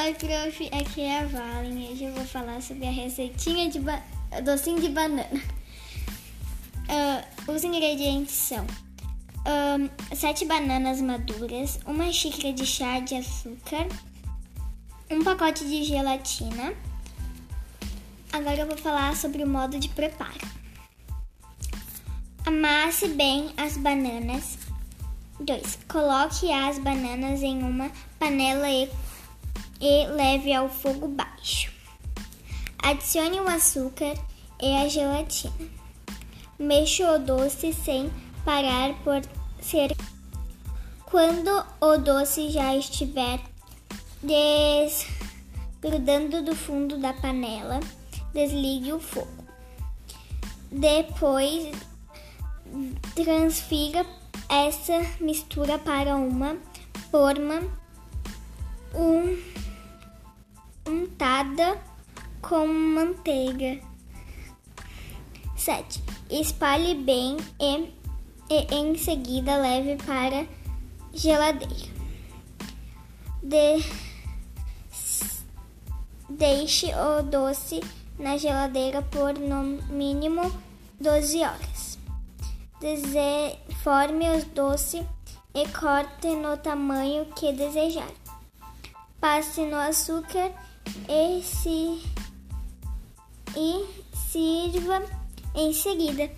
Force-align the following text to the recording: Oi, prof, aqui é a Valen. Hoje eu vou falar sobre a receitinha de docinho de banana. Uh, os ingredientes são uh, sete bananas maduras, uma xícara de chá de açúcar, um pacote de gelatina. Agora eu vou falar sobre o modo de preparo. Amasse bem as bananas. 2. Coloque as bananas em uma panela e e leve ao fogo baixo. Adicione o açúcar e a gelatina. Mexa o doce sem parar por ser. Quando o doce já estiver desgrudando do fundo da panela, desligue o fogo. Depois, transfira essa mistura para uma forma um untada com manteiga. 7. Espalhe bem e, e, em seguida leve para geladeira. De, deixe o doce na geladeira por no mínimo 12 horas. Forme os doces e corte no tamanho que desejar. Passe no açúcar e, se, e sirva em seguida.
Oi, 0.00 0.14
prof, 0.14 0.70
aqui 0.72 1.00
é 1.00 1.18
a 1.18 1.24
Valen. 1.24 1.90
Hoje 1.90 2.04
eu 2.04 2.12
vou 2.12 2.24
falar 2.24 2.62
sobre 2.62 2.86
a 2.86 2.90
receitinha 2.90 3.68
de 3.68 3.80
docinho 4.44 4.80
de 4.80 4.88
banana. 4.90 5.42
Uh, 6.86 7.50
os 7.52 7.64
ingredientes 7.64 8.32
são 8.32 8.64
uh, 8.64 10.14
sete 10.14 10.44
bananas 10.44 11.00
maduras, 11.00 11.80
uma 11.84 12.12
xícara 12.12 12.52
de 12.52 12.64
chá 12.64 13.00
de 13.00 13.16
açúcar, 13.16 13.88
um 15.10 15.24
pacote 15.24 15.66
de 15.66 15.82
gelatina. 15.82 16.72
Agora 18.32 18.56
eu 18.56 18.68
vou 18.68 18.76
falar 18.76 19.16
sobre 19.16 19.42
o 19.42 19.48
modo 19.48 19.80
de 19.80 19.88
preparo. 19.88 20.46
Amasse 22.46 23.08
bem 23.08 23.52
as 23.56 23.76
bananas. 23.76 24.58
2. 25.40 25.78
Coloque 25.88 26.52
as 26.52 26.78
bananas 26.78 27.42
em 27.42 27.62
uma 27.64 27.90
panela 28.18 28.70
e 28.70 28.88
e 29.80 30.06
leve 30.06 30.52
ao 30.52 30.68
fogo 30.68 31.08
baixo. 31.08 31.72
Adicione 32.82 33.40
o 33.40 33.48
açúcar 33.48 34.14
e 34.60 34.76
a 34.76 34.88
gelatina. 34.88 35.68
Mexa 36.58 37.12
o 37.12 37.18
doce 37.18 37.72
sem 37.72 38.10
parar 38.44 38.94
por 39.04 39.22
ser. 39.60 39.96
Quando 41.04 41.64
o 41.80 41.96
doce 41.98 42.50
já 42.50 42.74
estiver 42.76 43.40
desgrudando 45.80 46.42
do 46.42 46.54
fundo 46.54 46.98
da 46.98 47.12
panela, 47.12 47.80
desligue 48.34 48.92
o 48.92 49.00
fogo. 49.00 49.44
Depois, 50.70 51.70
transfira 53.14 54.04
essa 54.48 55.00
mistura 55.20 55.78
para 55.78 56.16
uma 56.16 56.56
forma 57.10 57.62
um 58.94 59.36
untada 61.18 61.76
com 62.40 62.68
manteiga. 62.68 63.80
7. 65.56 66.00
Espalhe 66.30 66.94
bem 66.94 67.36
e, 67.58 67.92
e, 68.48 68.74
em 68.74 68.96
seguida 68.96 69.56
leve 69.56 69.96
para 70.04 70.46
geladeira. 71.12 71.98
De, 73.42 73.84
deixe 76.30 76.94
o 76.94 77.22
doce 77.22 77.80
na 78.16 78.36
geladeira 78.36 79.02
por 79.02 79.36
no 79.36 79.64
mínimo 79.92 80.52
12 81.00 81.38
horas. 81.42 81.98
Forme 83.82 84.30
os 84.36 84.44
doces 84.44 85.04
e 85.52 85.66
corte 85.70 86.28
no 86.28 86.56
tamanho 86.56 87.24
que 87.34 87.52
desejar. 87.52 88.10
Passe 89.20 89.62
no 89.62 89.76
açúcar 89.76 90.52
e, 91.08 91.42
se, 91.42 92.00
e 93.56 93.86
sirva 94.14 95.02
em 95.54 95.72
seguida. 95.72 96.30